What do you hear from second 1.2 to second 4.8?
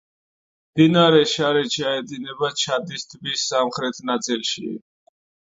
შარი ჩაედინება ჩადის ტბის სამხრეთ ნაწილში.